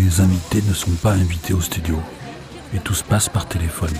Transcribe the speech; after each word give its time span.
mes 0.00 0.20
invités 0.20 0.62
ne 0.66 0.72
sont 0.72 0.90
pas 0.92 1.12
invités 1.12 1.52
au 1.52 1.60
studio. 1.60 2.00
Et 2.74 2.78
tout 2.78 2.94
se 2.94 3.04
passe 3.04 3.28
par 3.28 3.46
téléphone. 3.46 3.94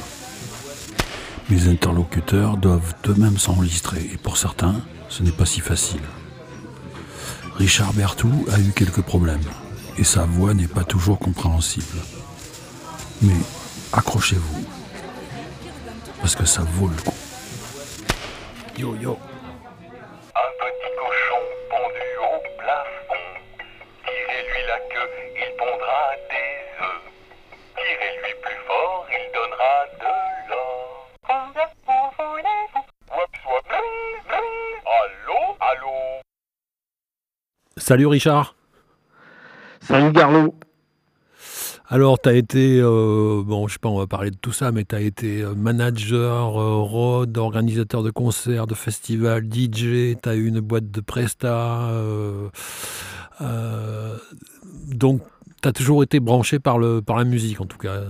Mes 1.51 1.69
interlocuteurs 1.69 2.57
doivent 2.57 2.95
eux-mêmes 3.09 3.39
s'enregistrer. 3.39 4.09
Et 4.13 4.17
pour 4.17 4.37
certains, 4.37 4.81
ce 5.09 5.23
n'est 5.23 5.33
pas 5.33 5.47
si 5.47 5.61
facile. 5.61 6.01
Richard 7.57 7.93
Bertou 7.93 8.47
a 8.53 8.59
eu 8.61 8.73
quelques 8.75 9.03
problèmes. 9.03 9.41
Et 9.99 10.05
sa 10.05 10.25
voix 10.25 10.55
n'est 10.55 10.69
pas 10.69 10.85
toujours 10.85 11.19
compréhensible. 11.19 11.99
Mais 13.23 13.37
accrochez-vous. 13.93 14.65
Parce 16.21 16.35
que 16.35 16.47
ça 16.47 16.63
vaut 16.63 16.89
le 16.89 17.03
coup. 17.03 17.17
Yo 18.79 18.97
yo. 18.97 19.19
Salut 37.81 38.07
Richard. 38.07 38.55
Salut 39.81 40.13
Garlot. 40.13 40.55
Alors, 41.89 42.21
tu 42.21 42.29
as 42.29 42.35
été, 42.35 42.79
euh, 42.79 43.43
bon, 43.45 43.67
je 43.67 43.73
sais 43.73 43.79
pas, 43.81 43.89
on 43.89 43.99
va 43.99 44.07
parler 44.07 44.31
de 44.31 44.37
tout 44.37 44.53
ça, 44.53 44.71
mais 44.71 44.85
tu 44.85 44.95
as 44.95 45.01
été 45.01 45.41
euh, 45.41 45.55
manager, 45.57 46.61
euh, 46.61 46.77
road, 46.77 47.37
organisateur 47.39 48.03
de 48.03 48.11
concerts, 48.11 48.67
de 48.67 48.75
festivals, 48.75 49.45
DJ, 49.51 50.15
tu 50.23 50.29
as 50.29 50.35
eu 50.37 50.47
une 50.47 50.61
boîte 50.61 50.91
de 50.91 51.01
Presta. 51.01 51.89
euh, 53.41 54.17
donc, 54.89 55.23
tu 55.63 55.69
as 55.69 55.73
toujours 55.73 56.03
été 56.03 56.21
branché 56.21 56.59
par, 56.59 56.79
le, 56.79 57.01
par 57.01 57.17
la 57.17 57.25
musique, 57.25 57.61
en 57.63 57.67
tout 57.67 57.79
cas. 57.79 58.03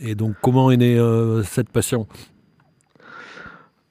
Et 0.00 0.16
donc, 0.16 0.34
comment 0.42 0.72
est 0.72 0.76
née 0.76 1.00
cette 1.44 1.70
passion? 1.70 2.08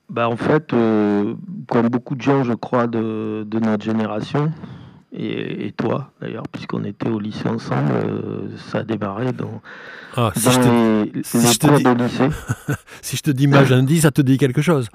Bah, 0.09 0.27
en 0.27 0.35
fait, 0.35 0.71
comme 0.71 1.87
beaucoup 1.89 2.15
de 2.15 2.21
gens, 2.21 2.43
je 2.43 2.53
crois, 2.53 2.85
de, 2.87 3.43
de 3.47 3.59
notre 3.59 3.83
génération, 3.83 4.51
et, 5.13 5.67
et 5.67 5.71
toi 5.73 6.11
d'ailleurs, 6.21 6.47
puisqu'on 6.51 6.83
était 6.83 7.09
au 7.09 7.19
lycée 7.19 7.47
ensemble, 7.49 7.91
euh, 7.91 8.47
ça 8.57 8.79
a 8.79 8.83
démarré 8.83 9.31
dans, 9.33 9.61
ah, 10.15 10.31
si, 10.35 10.45
dans 10.45 10.51
je 10.51 10.59
te, 10.59 11.13
les, 11.17 11.23
si 11.23 11.37
les 11.37 11.43
je 11.53 11.59
te 11.59 11.77
dis- 11.77 11.83
de 11.83 12.03
lycée. 12.03 12.29
si 13.01 13.17
je 13.17 13.21
te 13.23 13.31
dis 13.31 14.01
ça 14.01 14.11
te 14.11 14.21
dit 14.21 14.37
quelque 14.37 14.61
chose? 14.61 14.87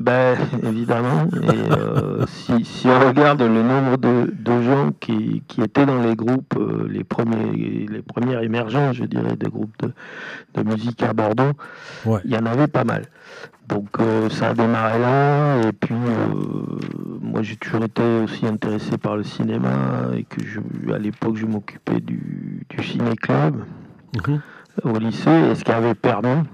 Ben, 0.00 0.36
évidemment. 0.64 1.28
Et 1.32 1.70
euh, 1.72 2.24
si, 2.26 2.64
si 2.64 2.88
on 2.88 2.98
regarde 2.98 3.42
le 3.42 3.62
nombre 3.62 3.96
de, 3.96 4.34
de 4.36 4.62
gens 4.62 4.90
qui, 4.98 5.44
qui 5.46 5.60
étaient 5.62 5.86
dans 5.86 6.00
les 6.02 6.16
groupes, 6.16 6.54
euh, 6.56 6.88
les, 6.90 7.04
premiers, 7.04 7.86
les 7.88 8.02
premiers 8.02 8.42
émergents, 8.42 8.92
je 8.92 9.04
dirais, 9.04 9.36
des 9.36 9.48
groupes 9.48 9.76
de, 9.78 9.92
de 10.60 10.68
musique 10.68 11.00
à 11.04 11.12
Bordeaux, 11.12 11.52
Ouais. 12.06 12.18
il 12.24 12.32
y 12.32 12.36
en 12.36 12.44
avait 12.44 12.66
pas 12.66 12.82
mal. 12.82 13.04
Donc 13.68 13.86
euh, 14.00 14.28
ça 14.30 14.48
a 14.48 14.54
démarré 14.54 14.98
là, 14.98 15.60
et 15.68 15.72
puis 15.72 15.94
moi 17.34 17.42
j'ai 17.42 17.56
toujours 17.56 17.82
été 17.84 18.02
aussi 18.22 18.46
intéressé 18.46 18.96
par 18.96 19.16
le 19.16 19.24
cinéma, 19.24 20.10
et 20.16 20.22
que 20.22 20.40
je, 20.46 20.60
à 20.94 20.98
l'époque 20.98 21.34
je 21.36 21.46
m'occupais 21.46 22.00
du, 22.00 22.64
du 22.70 22.82
ciné-club 22.84 23.64
Mhm. 24.16 24.40
au 24.84 24.98
lycée, 24.98 25.30
et 25.50 25.54
ce 25.56 25.64
qui 25.64 25.72
avait 25.72 25.94
permis, 25.96 26.44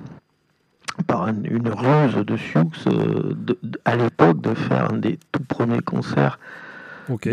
par 1.06 1.24
un- 1.24 1.42
une 1.44 1.68
ruse 1.68 2.14
de 2.24 2.36
Sioux, 2.38 2.70
euh, 2.86 3.34
de- 3.34 3.58
de- 3.62 3.80
à 3.84 3.94
l'époque, 3.96 4.40
de 4.40 4.54
faire 4.54 4.90
un 4.90 4.96
des 4.96 5.18
tout 5.32 5.42
premiers 5.44 5.80
concerts 5.82 6.38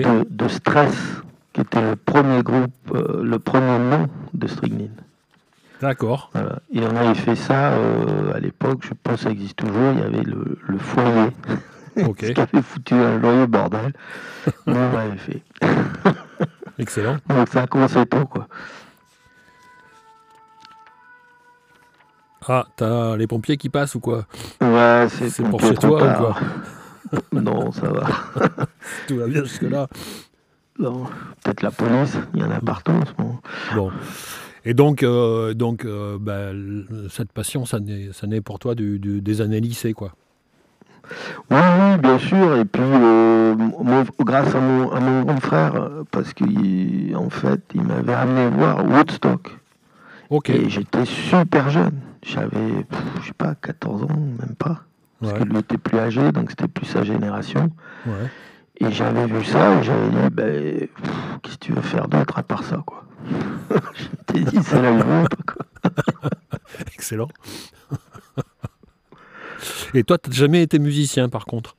de, 0.03 0.27
de 0.29 0.47
Stress, 0.49 0.97
qui 1.53 1.61
était 1.61 1.81
le 1.81 1.95
premier 1.95 2.43
groupe, 2.43 2.73
euh, 2.93 3.23
le 3.23 3.39
premier 3.39 3.79
nom 3.79 4.07
de 4.33 4.47
Strychnine. 4.47 4.91
D'accord. 5.79 6.31
Voilà. 6.33 6.59
Et 6.73 6.81
on 6.81 6.95
avait 6.97 7.15
fait 7.15 7.35
ça 7.35 7.71
euh, 7.71 8.33
à 8.33 8.39
l'époque, 8.39 8.79
je 8.83 8.93
pense 9.01 9.15
que 9.17 9.21
ça 9.21 9.29
existe 9.31 9.55
toujours, 9.57 9.93
il 9.93 9.99
y 9.99 10.03
avait 10.03 10.23
le, 10.23 10.57
le 10.67 10.77
foyer, 10.79 11.29
Ok. 12.07 12.19
ce 12.25 12.31
qui 12.31 12.39
avait 12.41 12.61
foutu 12.61 12.93
un 12.93 13.19
joyeux 13.21 13.45
bordel. 13.47 13.93
Mais 14.65 14.73
on 14.75 14.91
l'avait 14.93 15.17
fait. 15.17 15.41
Excellent. 16.79 17.17
Donc 17.29 17.47
ça 17.49 17.63
a 17.63 17.67
commencé 17.67 18.05
tôt, 18.05 18.25
quoi. 18.25 18.47
Ah, 22.49 22.65
t'as 22.77 23.17
les 23.17 23.27
pompiers 23.27 23.57
qui 23.57 23.69
passent 23.69 23.95
ou 23.95 23.99
quoi? 23.99 24.25
Ouais, 24.61 25.07
c'est 25.09 25.29
C'est 25.29 25.43
pour 25.43 25.59
chez 25.61 25.73
toi 25.75 25.97
ou 26.03 26.17
quoi? 26.17 26.35
Non, 27.31 27.71
ça 27.71 27.87
va. 27.89 28.05
Tout 29.07 29.17
va 29.17 29.27
bien 29.27 29.43
jusque-là. 29.43 29.87
Non, 30.77 31.05
peut-être 31.43 31.61
la 31.61 31.71
police, 31.71 32.17
il 32.33 32.41
y 32.41 32.43
en 32.43 32.51
a 32.51 32.59
partout 32.59 32.91
en 32.91 33.05
ce 33.05 33.11
moment. 33.17 33.41
Bon. 33.75 33.91
Et 34.65 34.73
donc, 34.73 35.03
euh, 35.03 35.53
donc 35.53 35.85
euh, 35.85 36.17
bah, 36.19 36.49
l- 36.51 36.85
cette 37.09 37.31
passion, 37.31 37.65
ça 37.65 37.79
naît, 37.79 38.09
ça 38.13 38.27
naît 38.27 38.41
pour 38.41 38.59
toi 38.59 38.75
du- 38.75 38.99
du- 38.99 39.21
des 39.21 39.39
années 39.41 39.61
lycée, 39.61 39.93
quoi? 39.93 40.11
Oui, 41.49 41.57
oui, 41.57 41.97
bien 41.99 42.17
sûr. 42.19 42.55
Et 42.57 42.65
puis, 42.65 42.81
euh, 42.83 43.55
grâce 44.19 44.53
à 44.55 44.59
mon, 44.59 44.91
à 44.91 44.99
mon 44.99 45.23
grand 45.23 45.39
frère, 45.41 45.73
parce 46.11 46.33
qu'en 46.33 47.29
fait, 47.29 47.61
il 47.73 47.83
m'avait 47.83 48.13
amené 48.13 48.49
voir 48.49 48.85
Woodstock. 48.85 49.57
Ok. 50.29 50.49
Et 50.49 50.69
j'étais 50.69 51.05
super 51.05 51.69
jeune. 51.69 51.99
J'avais, 52.25 52.85
je 53.21 53.27
sais 53.27 53.33
pas, 53.37 53.55
14 53.55 54.03
ans, 54.03 54.07
même 54.39 54.55
pas. 54.57 54.81
Parce 55.21 55.33
Ouais, 55.33 55.39
que 55.39 55.43
lui 55.45 55.57
était 55.59 55.77
plus 55.77 55.97
âgé, 55.97 56.31
donc 56.31 56.49
c'était 56.51 56.67
plus 56.67 56.85
sa 56.85 57.03
génération. 57.03 57.69
ouais. 58.05 58.13
Et 58.79 58.91
j'avais 58.91 59.25
vu 59.25 59.43
ça 59.43 59.79
et 59.79 59.83
j'avais 59.83 60.09
dit, 60.09 60.29
ben, 60.31 60.87
qu'est-ce 61.41 61.57
que 61.57 61.65
tu 61.65 61.71
veux 61.71 61.81
faire 61.81 62.07
d'autre 62.07 62.37
à 62.37 62.43
part 62.43 62.63
ça, 62.63 62.83
quoi? 62.85 63.05
Je 63.95 64.05
t'ai 64.27 64.41
dit, 64.41 64.59
c'est 64.61 64.79
la 64.79 64.91
vôtre, 64.91 65.37
quoi. 65.47 65.65
Excellent. 66.93 67.27
Et 69.93 70.03
toi, 70.03 70.17
t'as 70.17 70.31
jamais 70.31 70.61
été 70.63 70.79
musicien, 70.79 71.29
par 71.29 71.45
contre 71.45 71.75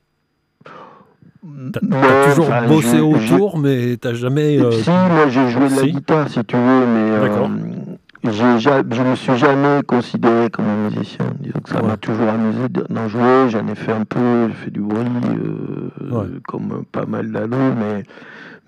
T'as 1.73 1.79
Non, 1.81 2.01
t'as 2.01 2.29
toujours 2.29 2.47
enfin, 2.47 2.67
bossé 2.67 2.97
je- 2.97 3.01
autour, 3.01 3.57
mais 3.57 3.95
t'as 3.97 4.13
jamais... 4.13 4.59
euh, 4.59 4.71
Si, 4.71 4.89
moi 4.89 5.29
j'ai 5.29 5.49
joué 5.49 5.69
de 5.69 5.75
la 5.75 5.81
si. 5.81 5.91
guitare 5.91 6.29
si 6.29 6.43
tu 6.45 6.55
veux, 6.57 6.85
mais 6.85 7.11
euh, 7.11 8.59
ja- 8.59 8.83
je 8.91 9.01
me 9.03 9.15
suis 9.15 9.37
jamais 9.37 9.81
considéré 9.83 10.49
comme 10.49 10.65
un 10.67 10.89
musicien. 10.89 11.25
Disons 11.39 11.59
que 11.61 11.69
ça 11.69 11.81
Ouais. 11.81 11.87
m'a 11.87 11.97
toujours 11.97 12.27
amusé 12.27 12.67
de- 12.69 12.85
d'en 12.89 13.07
jouer, 13.07 13.49
j'en 13.49 13.65
ai 13.67 13.75
fait 13.75 13.93
un 13.93 14.03
peu, 14.03 14.49
j'ai 14.49 14.53
fait 14.65 14.71
du 14.71 14.81
bruit, 14.81 14.99
euh, 15.01 15.89
Ouais. 16.11 16.27
comme 16.47 16.83
pas 16.91 17.05
mal 17.05 17.31
d'ados, 17.31 17.57
mais, 17.77 18.03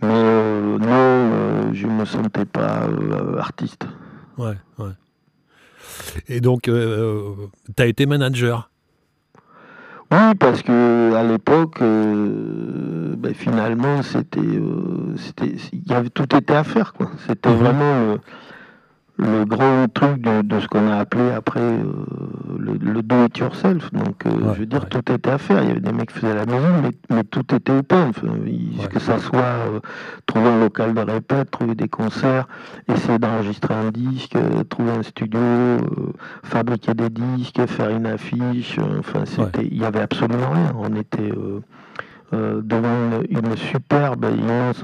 mais 0.02 0.08
euh, 0.10 0.78
non, 0.80 0.88
euh, 0.90 1.64
je 1.74 1.88
me 1.88 2.06
sentais 2.06 2.46
pas 2.46 2.84
euh, 2.88 3.38
artiste. 3.38 3.86
Ouais, 4.38 4.56
ouais. 4.80 4.92
Et 6.30 6.40
donc, 6.40 6.68
euh, 6.70 7.34
t'as 7.76 7.88
été 7.88 8.06
manager 8.06 8.71
Oui, 10.12 10.36
parce 10.38 10.62
que 10.62 11.14
à 11.16 11.24
l'époque, 11.24 11.82
euh, 11.82 13.16
ben, 13.18 13.34
finalement, 13.34 14.02
c'était, 14.04 14.40
euh, 14.42 15.16
c'était, 15.16 15.54
il 15.72 15.90
y 15.90 15.94
avait 15.94 16.10
tout 16.10 16.36
était 16.36 16.54
à 16.54 16.64
faire, 16.66 16.92
quoi. 16.94 17.10
C'était 17.28 17.50
Mhm. 17.50 17.56
vraiment 17.56 18.18
le, 19.18 19.46
grand 19.46 19.88
truc 19.94 20.22
de, 20.22 20.42
de 20.42 20.60
ce 20.60 20.68
qu'on 20.68 20.88
a 20.90 20.98
appelé 20.98 21.30
après 21.32 21.60
euh, 21.60 21.84
le, 22.58 22.74
le 22.74 23.02
do 23.04 23.26
it 23.26 23.38
yourself. 23.38 23.92
Donc, 23.94 24.26
euh, 24.26 24.32
Ouais, 24.32 24.54
je 24.56 24.60
veux 24.62 24.66
dire, 24.66 24.82
ouais. 24.84 24.90
tout 24.90 25.12
était 25.12 25.30
à 25.30 25.38
faire. 25.38 25.62
Il 25.62 25.68
y 25.68 25.72
avait 25.72 25.80
des 25.80 25.92
mecs 25.92 26.12
qui 26.12 26.20
faisaient 26.20 26.34
la 26.34 26.46
maison, 26.46 26.82
mais, 26.82 26.92
mais 27.16 27.24
tout 27.24 27.54
était. 27.54 27.72
Enfin, 27.92 28.12
il- 28.48 28.80
Ouais. 28.80 28.88
Que 28.88 29.00
ça 29.00 29.20
soit 29.20 29.40
euh, 29.42 29.80
trouver 30.26 30.48
un 30.50 30.60
local 30.62 30.94
de 30.94 31.02
répète, 31.02 31.52
trouver 31.52 31.76
des 31.76 31.88
concerts, 31.88 32.48
essayer 32.88 33.20
d'enregistrer 33.20 33.74
un 33.76 33.92
disque, 33.92 34.36
trouver 34.70 34.92
un 34.92 35.04
studio, 35.04 35.40
fabriquer 36.44 36.94
des 36.94 37.10
disques, 37.10 37.66
faire 37.68 37.90
une 37.90 38.08
affiche. 38.08 38.80
enfin, 39.00 39.26
c'était, 39.26 39.66
il 39.66 39.78
y 39.78 39.86
avait 39.86 40.02
absolument 40.02 40.50
rien. 40.52 40.74
On 40.78 40.96
était 40.96 41.32
devant 42.32 43.22
une, 43.30 43.38
une 43.50 43.56
superbe 43.58 44.26
immense 44.36 44.82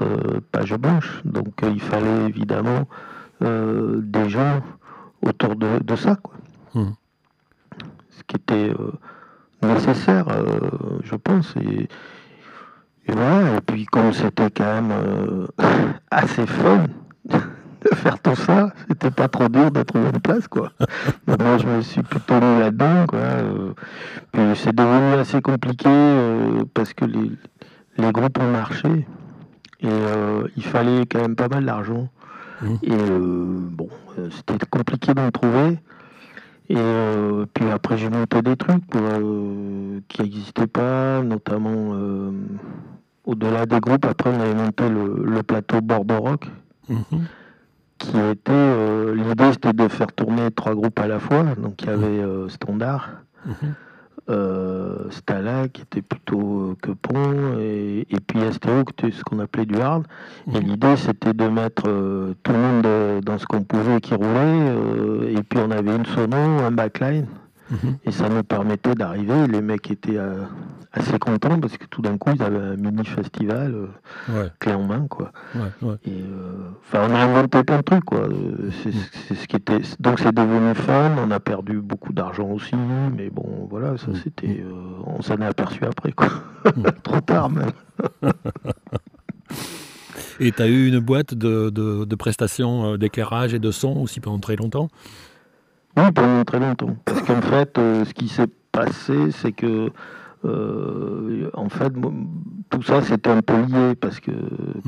page 0.52 0.74
blanche. 0.76 1.22
Donc, 1.24 1.54
il 1.62 1.80
fallait 1.80 2.26
évidemment 2.28 2.86
euh, 3.42 4.00
des 4.02 4.28
gens 4.28 4.60
autour 5.22 5.56
de, 5.56 5.78
de 5.82 5.96
ça, 5.96 6.16
quoi. 6.16 6.34
Mhm. 6.74 6.94
Ce 8.10 8.22
qui 8.24 8.36
était 8.36 8.70
euh, 8.70 8.92
nécessaire, 9.62 10.26
euh, 10.28 10.98
je 11.04 11.14
pense. 11.16 11.54
Et, 11.56 11.88
et 13.06 13.12
voilà. 13.12 13.56
Et 13.56 13.60
puis, 13.60 13.86
comme 13.86 14.12
c'était 14.12 14.50
quand 14.50 14.82
même 14.82 15.46
assez 16.10 16.46
fun 16.46 16.84
de 17.28 17.94
faire 17.94 18.20
tout 18.20 18.34
ça, 18.34 18.72
c'était 18.88 19.10
pas 19.10 19.28
trop 19.28 19.48
dur 19.48 19.70
de 19.70 19.82
trouver 19.82 20.10
une 20.12 20.20
place, 20.20 20.48
quoi. 20.48 20.72
Moi, 21.26 21.58
je 21.58 21.66
me 21.66 21.80
suis 21.80 22.02
plutôt 22.02 22.34
mis 22.40 22.60
là-dedans, 22.60 23.06
quoi. 23.06 23.20
puis 24.32 24.42
c'est 24.56 24.74
devenu 24.74 25.14
assez 25.14 25.40
compliqué 25.40 25.88
euh, 25.88 26.64
parce 26.74 26.92
que 26.92 27.04
les, 27.04 27.30
les 27.98 28.12
groupes 28.12 28.38
ont 28.38 28.50
marché 28.50 29.06
et 29.80 29.86
euh, 29.88 30.48
il 30.56 30.64
fallait 30.64 31.06
quand 31.06 31.20
même 31.20 31.36
pas 31.36 31.48
mal 31.48 31.64
d'argent. 31.64 32.08
Et 32.82 32.90
euh, 32.90 33.58
bon, 33.60 33.88
euh, 34.18 34.28
c'était 34.30 34.58
compliqué 34.66 35.14
d'en 35.14 35.30
trouver. 35.30 35.78
Et 36.70 36.76
euh, 36.76 37.46
puis 37.54 37.68
après, 37.70 37.96
j'ai 37.96 38.10
monté 38.10 38.42
des 38.42 38.56
trucs 38.56 38.94
euh, 38.94 40.00
qui 40.08 40.22
n'existaient 40.22 40.66
pas, 40.66 41.22
notamment 41.22 41.94
euh, 41.94 42.30
au-delà 43.24 43.64
des 43.64 43.80
groupes, 43.80 44.04
après, 44.04 44.30
on 44.30 44.40
avait 44.40 44.54
monté 44.54 44.88
le, 44.88 45.42
plateau 45.42 45.80
Bordeaux 45.80 46.20
Rock. 46.20 46.46
Mhm. 46.88 47.26
Qui 47.98 48.16
était. 48.16 49.14
L'idée, 49.14 49.52
c'était 49.52 49.72
de 49.72 49.88
faire 49.88 50.12
tourner 50.12 50.52
trois 50.52 50.72
groupes 50.72 51.00
à 51.00 51.08
la 51.08 51.18
fois. 51.18 51.42
Donc, 51.56 51.82
il 51.82 51.88
y 51.88 51.90
avait 51.90 52.48
Standard. 52.48 53.10
Mhm. 53.44 53.74
Euh, 54.30 55.10
Stala 55.10 55.68
qui 55.68 55.80
était 55.80 56.02
plutôt 56.02 56.76
que 56.82 56.90
pont 56.90 57.58
et, 57.58 58.04
puis 58.26 58.40
STO 58.52 58.84
qui 58.84 58.92
était 58.92 59.16
ce 59.16 59.24
qu'on 59.24 59.38
appelait 59.38 59.64
du 59.64 59.76
hard. 59.76 60.04
Et 60.54 60.60
mhm. 60.60 60.66
l'idée 60.66 60.96
c'était 60.96 61.32
de 61.32 61.48
mettre 61.48 61.84
euh, 61.86 62.34
tout 62.42 62.52
le 62.52 62.58
monde 62.58 63.22
dans 63.24 63.38
ce 63.38 63.46
qu'on 63.46 63.62
pouvait 63.62 64.02
qui 64.02 64.14
roulait 64.14 64.28
euh, 64.34 65.34
et 65.34 65.42
puis 65.42 65.60
on 65.60 65.70
avait 65.70 65.96
une 65.96 66.04
sono, 66.04 66.36
un 66.36 66.70
backline 66.70 67.26
Mhm. 67.70 67.98
Et 68.04 68.12
ça 68.12 68.28
nous 68.28 68.42
permettait 68.42 68.94
d'arriver. 68.94 69.46
Les 69.46 69.60
mecs 69.60 69.90
étaient 69.90 70.16
euh, 70.16 70.44
assez 70.92 71.18
contents 71.18 71.58
parce 71.60 71.76
que 71.76 71.86
tout 71.86 72.02
d'un 72.02 72.16
coup, 72.16 72.30
ils 72.34 72.42
avaient 72.42 72.58
un 72.58 72.76
mini 72.76 73.04
festival 73.04 73.74
euh, 74.30 74.48
clé 74.58 74.72
en 74.72 74.84
main, 74.84 75.06
quoi. 75.08 75.32
Et 76.04 76.10
euh, 76.10 76.70
on 76.94 77.14
a 77.14 77.18
inventé 77.18 77.62
plein 77.64 77.78
de 77.78 77.82
trucs, 77.82 78.04
quoi. 78.04 78.28
C'est 78.82 79.34
ce 79.34 79.46
qui 79.46 79.56
était. 79.56 79.80
Donc, 80.00 80.18
c'est 80.18 80.34
devenu 80.34 80.74
fun. 80.74 81.16
On 81.18 81.30
a 81.30 81.40
perdu 81.40 81.80
beaucoup 81.80 82.12
d'argent 82.12 82.48
aussi, 82.48 82.76
mais 83.16 83.30
bon, 83.30 83.66
voilà, 83.70 83.96
ça, 83.98 84.08
mhm. 84.08 84.16
c'était. 84.22 84.64
on 85.06 85.20
s'en 85.22 85.36
est 85.36 85.46
aperçu 85.46 85.84
après, 85.84 86.12
quoi. 86.12 86.28
Mhm. 86.76 86.84
Trop 87.02 87.20
tard, 87.20 87.50
même. 87.50 87.72
Et 90.40 90.52
tu 90.52 90.62
as 90.62 90.68
eu 90.68 90.86
une 90.86 91.00
boîte 91.00 91.34
de, 91.34 91.68
de 91.70 92.14
prestations 92.14 92.96
d'éclairage 92.96 93.54
et 93.54 93.58
de 93.58 93.72
son 93.72 93.96
aussi 93.96 94.20
pendant 94.20 94.38
très 94.38 94.54
longtemps? 94.54 94.88
Oui, 95.96 96.12
pendant 96.12 96.44
très 96.44 96.60
longtemps. 96.60 96.96
Parce 97.04 97.22
qu'en 97.22 97.40
fait, 97.40 97.78
euh, 97.78 98.04
ce 98.04 98.14
qui 98.14 98.28
s'est 98.28 98.48
passé, 98.72 99.30
c'est 99.30 99.52
que 99.52 99.90
euh, 100.44 101.50
en 101.54 101.68
fait, 101.68 101.92
tout 102.70 102.82
ça 102.82 103.02
c'était 103.02 103.30
un 103.30 103.42
peu 103.42 103.56
lié 103.56 103.96
parce 104.00 104.20
que 104.20 104.30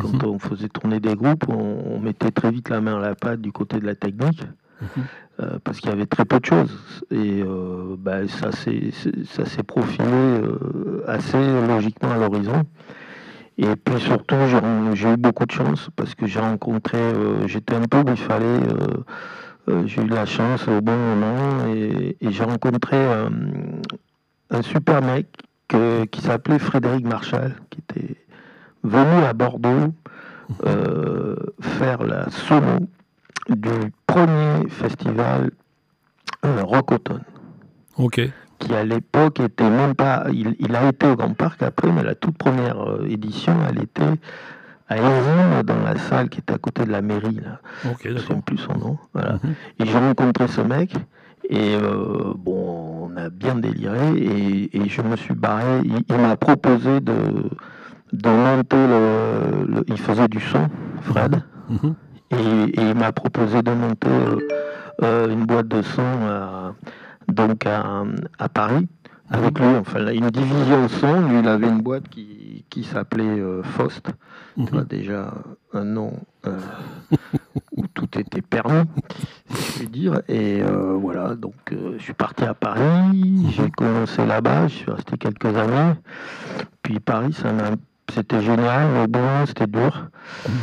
quand 0.00 0.22
mhm. 0.22 0.34
on 0.34 0.38
faisait 0.38 0.68
tourner 0.68 1.00
des 1.00 1.16
groupes, 1.16 1.48
on, 1.48 1.98
mettait 1.98 2.30
très 2.30 2.52
vite 2.52 2.68
la 2.68 2.80
main 2.80 2.98
à 2.98 3.00
la 3.00 3.14
pâte 3.16 3.40
du 3.40 3.50
côté 3.50 3.80
de 3.80 3.86
la 3.86 3.94
technique. 3.94 4.42
Mhm. 4.80 5.04
Euh, 5.40 5.58
parce 5.64 5.80
qu'il 5.80 5.88
y 5.88 5.92
avait 5.92 6.06
très 6.06 6.26
peu 6.26 6.38
de 6.38 6.44
choses. 6.44 7.02
Et 7.10 7.42
bah, 7.98 8.28
ça 8.28 8.52
s'est 8.52 9.62
profilé 9.62 10.42
assez 11.06 11.38
logiquement 11.66 12.10
à 12.10 12.18
l'horizon. 12.18 12.62
Et 13.58 13.74
puis 13.76 14.00
surtout, 14.00 14.36
j'ai 14.94 15.08
eu 15.08 15.16
beaucoup 15.16 15.46
de 15.46 15.52
chance 15.52 15.88
parce 15.96 16.14
que 16.14 16.26
j'ai 16.26 16.40
rencontré, 16.40 16.98
j'étais 17.46 17.74
un 17.74 17.82
peu 17.82 17.98
où 17.98 18.08
il 18.08 18.16
fallait 18.16 18.60
j'ai 19.86 20.02
eu 20.02 20.08
la 20.08 20.26
chance 20.26 20.66
au 20.68 20.80
bon 20.80 20.96
moment 20.96 21.66
et, 21.66 22.16
j'ai 22.20 22.44
rencontré 22.44 22.96
un, 22.96 24.62
super 24.62 25.02
mec 25.02 25.26
qui 26.10 26.20
s'appelait 26.20 26.58
Frédéric 26.58 27.06
Marchal, 27.06 27.54
qui 27.70 27.78
était 27.80 28.16
venu 28.82 29.24
à 29.24 29.32
Bordeaux 29.32 29.92
euh, 30.66 31.36
faire 31.60 32.02
la 32.02 32.28
solo 32.30 32.88
du 33.48 33.70
premier 34.06 34.68
festival 34.68 35.50
euh, 36.44 36.62
Rock 36.62 36.92
Automne. 36.92 37.24
Ok. 37.96 38.20
Qui 38.58 38.74
à 38.74 38.84
l'époque 38.84 39.40
était 39.40 39.70
même 39.70 39.94
pas. 39.94 40.26
Il, 40.32 40.56
il, 40.58 40.74
a 40.74 40.88
été 40.88 41.06
au 41.06 41.16
Grand 41.16 41.34
Parc 41.34 41.62
après, 41.62 41.90
mais 41.92 42.02
la 42.02 42.14
toute 42.14 42.36
première 42.36 42.98
édition, 43.08 43.54
elle 43.68 43.82
était 43.82 44.18
à 44.90 44.96
Erzine, 44.96 45.62
dans 45.64 45.80
la 45.82 45.96
salle 45.96 46.28
qui 46.28 46.40
était 46.40 46.52
à 46.52 46.58
côté 46.58 46.84
de 46.84 46.90
la 46.90 47.00
mairie. 47.00 47.38
Là. 47.42 47.60
je 48.02 48.08
ne 48.10 48.18
sais 48.18 48.34
plus 48.44 48.58
son 48.58 48.74
nom. 48.74 48.98
Voilà. 49.14 49.34
Mhm. 49.34 49.54
Et 49.78 49.86
j'ai 49.86 49.98
rencontré 49.98 50.48
ce 50.48 50.60
mec. 50.60 50.92
Et 51.48 51.74
euh, 51.74 52.34
bon, 52.36 53.08
on 53.10 53.16
a 53.16 53.30
bien 53.30 53.54
déliré 53.54 54.12
et, 54.16 54.88
je 54.88 55.02
me 55.02 55.16
suis 55.16 55.34
barré. 55.34 55.80
Il, 55.84 56.16
m'a 56.16 56.36
proposé 56.36 57.00
de, 57.00 57.14
de 58.12 58.28
monter 58.28 58.76
le, 58.76 59.84
Il 59.88 59.98
faisait 59.98 60.28
du 60.28 60.40
son, 60.40 60.68
Fred. 61.02 61.42
Mhm. 61.68 61.94
et, 62.32 62.80
il 62.80 62.94
m'a 62.94 63.12
proposé 63.12 63.62
de 63.62 63.70
monter 63.70 64.08
euh, 64.08 64.38
euh, 65.02 65.28
une 65.30 65.46
boîte 65.46 65.68
de 65.68 65.82
son 65.82 66.74
donc 67.28 67.64
à, 67.64 68.02
à 68.40 68.48
Paris 68.48 68.88
avec 69.30 69.58
lui. 69.58 69.66
Enfin, 69.76 70.06
une 70.12 70.30
division 70.30 70.88
son. 70.88 71.20
Lui, 71.28 71.38
il 71.38 71.48
avait 71.48 71.68
une 71.68 71.80
boîte 71.80 72.08
qui, 72.08 72.64
qui 72.68 72.84
s'appelait 72.84 73.40
Faust. 73.62 74.10
Mhm. 74.56 74.84
déjà 74.84 75.32
un 75.72 75.84
nom 75.84 76.12
euh, 76.46 76.58
où 77.76 77.86
tout 77.94 78.18
était 78.18 78.42
permis, 78.42 78.84
si 79.48 79.72
je 79.72 79.78
puis 79.78 79.88
dire. 79.88 80.22
Et 80.28 80.62
euh, 80.62 80.96
voilà, 81.00 81.34
donc 81.34 81.54
euh, 81.72 81.94
je 81.98 82.02
suis 82.02 82.12
parti 82.12 82.44
à 82.44 82.54
Paris, 82.54 83.46
j'ai 83.50 83.70
commencé 83.70 84.26
là-bas, 84.26 84.68
je 84.68 84.74
suis 84.74 84.90
resté 84.90 85.16
quelques 85.16 85.56
années. 85.56 85.94
Puis 86.82 87.00
Paris, 87.00 87.36
c'était 88.12 88.42
génial, 88.42 88.90
mais 88.92 89.06
bon, 89.06 89.46
c'était 89.46 89.66
dur. 89.66 90.08
Mhm 90.48 90.54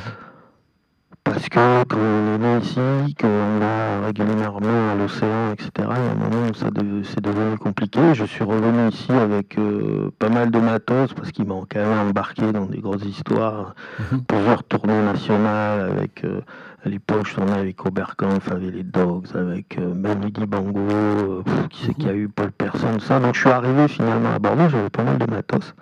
parce 1.30 1.50
que 1.50 1.56
quand 1.56 1.98
on 1.98 2.36
est 2.36 2.38
né 2.38 2.60
ici, 2.62 3.16
qu'on 3.16 3.60
va 3.60 4.06
régulièrement 4.06 4.92
à 4.92 4.96
l'océan, 4.96 5.52
etc., 5.54 5.70
il 5.76 5.84
y 5.84 5.86
a 5.86 6.12
un 6.12 6.16
moment 6.16 6.50
où 6.50 6.54
ça 6.54 6.68
c'est 7.04 7.22
devenu 7.22 7.58
compliqué. 7.58 8.14
Je 8.14 8.26
suis 8.26 8.44
revenu 8.44 8.90
ici 8.90 9.12
avec 9.12 9.58
euh, 9.58 10.12
pas 10.20 10.30
mal 10.30 10.52
de 10.52 10.60
matos, 10.60 11.14
parce 11.14 11.32
qu'ils 11.32 11.46
m'ont 11.46 11.66
quand 11.70 11.80
même 11.80 12.10
embarqué 12.10 12.52
dans 12.52 12.66
des 12.66 12.80
grosses 12.80 13.06
histoires, 13.06 13.76
mhm. 14.12 14.24
plusieurs 14.24 14.64
tournées 14.64 15.04
nationales, 15.04 15.92
avec, 15.92 16.24
euh, 16.24 16.42
à 16.86 16.90
l'époque, 16.90 17.26
je 17.28 17.36
tournais 17.36 17.60
avec 17.60 17.80
Robert 17.80 18.16
Kampf, 18.16 18.52
avec 18.52 18.74
les 18.74 18.84
Dogs, 18.84 19.28
avec 19.36 19.78
euh, 19.78 19.94
Manu 19.94 20.32
Dibango, 20.32 20.80
euh, 20.80 21.44
qui 21.70 21.86
c'est 21.86 21.94
qu'il 21.94 22.08
y 22.08 22.10
a 22.10 22.16
eu 22.16 22.30
Paul 22.30 22.52
Persson, 22.52 22.94
tout 22.94 23.06
ça. 23.06 23.20
Donc 23.20 23.36
je 23.36 23.42
suis 23.42 23.50
arrivé 23.50 23.88
finalement 23.88 24.34
à 24.34 24.40
Bordeaux, 24.40 24.70
j'avais 24.70 24.90
pas 24.90 25.04
mal 25.04 25.18
de 25.18 25.30
matos 25.30 25.74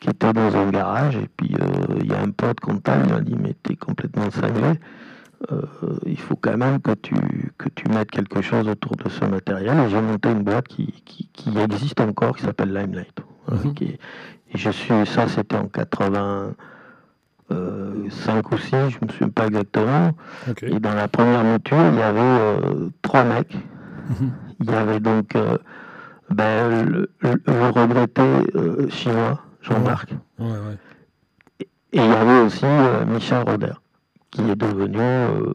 qui 0.00 0.10
était 0.10 0.32
dans 0.32 0.56
un 0.56 0.70
garage. 0.70 1.16
Et 1.16 1.28
puis, 1.36 1.54
euh, 1.60 1.98
il 2.00 2.06
y 2.06 2.14
a 2.14 2.20
un 2.20 2.30
pote 2.30 2.60
comptable 2.60 3.06
qui 3.06 3.12
m'a 3.12 3.20
dit 3.20 3.36
Mais 3.40 3.54
t'es 3.62 3.76
complètement 3.76 4.30
cinglé. 4.30 4.78
Euh, 5.52 5.62
il 6.04 6.18
faut 6.18 6.34
quand 6.36 6.56
même 6.56 6.80
que 6.80 6.90
tu, 6.92 7.14
que 7.58 7.68
tu 7.68 7.88
mettes 7.88 8.10
quelque 8.10 8.42
chose 8.42 8.66
autour 8.68 8.96
de 8.96 9.08
ce 9.08 9.24
matériel. 9.24 9.78
Et 9.78 9.90
j'ai 9.90 10.00
monté 10.00 10.30
une 10.30 10.42
boîte 10.42 10.66
qui, 10.68 10.92
qui, 11.04 11.58
existe 11.58 12.00
encore, 12.00 12.36
qui 12.36 12.42
s'appelle 12.42 12.74
Limelight. 12.74 13.20
Mhm. 13.50 13.72
et 13.80 13.98
je 14.54 14.70
suis, 14.70 15.06
ça, 15.06 15.26
c'était 15.26 15.56
en 15.56 15.68
85 15.68 18.52
ou 18.52 18.58
6, 18.58 18.70
je 18.70 18.76
ne 18.76 18.84
me 19.06 19.10
souviens 19.10 19.30
pas 19.30 19.46
exactement. 19.46 20.10
Et 20.62 20.78
dans 20.80 20.92
la 20.92 21.08
première 21.08 21.44
mouture, 21.44 21.78
il 21.92 21.98
y 21.98 22.02
avait 22.02 22.20
euh, 22.20 22.90
trois 23.00 23.24
mecs. 23.24 23.54
Mhm. 23.54 24.32
Il 24.60 24.70
y 24.70 24.74
avait 24.74 25.00
donc 25.00 25.34
ben, 26.30 26.84
le, 26.84 27.10
le, 27.22 27.70
regretté 27.70 28.22
chinois, 28.90 29.40
Jean-Marc. 29.62 30.14
Et 31.92 31.98
il 31.98 32.04
y 32.04 32.14
avait 32.14 32.40
aussi 32.40 32.64
euh, 32.64 33.06
Michel 33.06 33.42
Roder, 33.48 33.72
qui 34.30 34.42
est 34.42 34.56
devenu, 34.56 34.98
euh, 35.00 35.52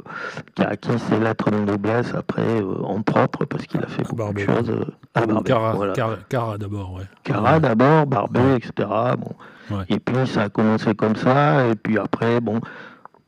qui 0.55 0.63
a 0.63 0.69
acquis 0.69 0.97
ses 0.97 1.19
lettres 1.19 1.51
de 1.51 1.57
noblesse 1.57 2.11
après 2.15 2.61
euh, 2.61 2.81
en 2.83 3.03
propre, 3.03 3.45
parce 3.45 3.67
qu'il 3.67 3.79
a 3.81 3.87
fait 3.87 4.03
beaucoup 4.09 4.33
de 4.33 4.39
choses 4.39 4.73
à 5.13 5.27
Barbé. 5.27 5.93
Cara, 6.29 6.57
d'abord, 6.57 6.93
ouais. 6.93 7.03
Cara 7.23 7.59
d'abord, 7.59 8.07
Barbé, 8.07 8.55
etc. 8.55 8.89
Bon. 9.19 9.79
Et 9.89 9.99
puis 9.99 10.27
ça 10.27 10.43
a 10.43 10.49
commencé 10.49 10.95
comme 10.95 11.15
ça, 11.15 11.67
et 11.67 11.75
puis 11.75 11.99
après, 11.99 12.41
bon, 12.41 12.59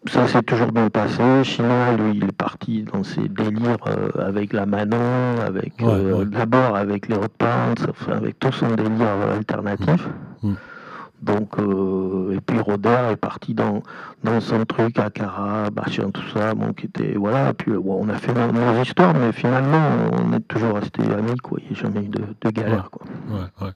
ça 0.08 0.28
s'est 0.28 0.44
toujours 0.44 0.72
bien 0.72 0.90
passé. 0.90 1.44
Chinois, 1.44 1.94
lui, 1.98 2.18
il 2.18 2.24
est 2.26 2.32
parti 2.32 2.84
dans 2.84 3.04
ses 3.04 3.28
délires 3.28 3.78
avec 4.20 4.54
la 4.54 4.66
Manon, 4.66 5.40
avec 5.46 5.74
d'abord 5.78 6.76
avec 6.76 7.08
les 7.08 7.16
repas, 7.16 7.74
avec 8.08 8.40
tout 8.40 8.52
son 8.52 8.70
délire 8.76 9.18
alternatif. 9.34 10.08
Mm. 10.44 10.54
Donc, 11.26 11.58
euh, 11.58 12.36
et 12.36 12.42
puis 12.42 12.60
Roder 12.60 13.10
est 13.12 13.16
parti 13.16 13.56
dans, 13.56 13.82
dans 14.24 14.40
son 14.42 14.64
truc 14.66 15.00
à 15.00 15.10
Cara, 15.10 15.72
Bachien, 15.72 16.12
tout 16.12 16.28
ça, 16.34 16.54
bon, 16.54 16.74
qui 16.74 16.86
était, 16.86 17.14
voilà, 17.14 17.54
puis 17.54 17.72
on 17.72 18.08
a 18.10 18.16
fait 18.16 18.34
nos, 18.34 18.84
histoires, 18.84 19.16
mais 19.16 19.32
finalement, 19.32 19.90
on 20.12 20.34
est 20.34 20.48
toujours 20.48 20.76
resté 20.76 21.02
amis, 21.02 21.38
quoi, 21.38 21.60
il 21.62 21.72
n'y 21.72 21.78
a 21.78 21.82
jamais 21.82 22.06
eu 22.06 22.10
de, 22.10 22.22
de 22.42 22.50
galère, 22.52 22.92
quoi. 22.92 23.08
Ouais, 23.30 23.66
ouais. 23.66 23.72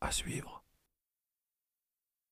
À 0.00 0.10
suivre. 0.10 0.53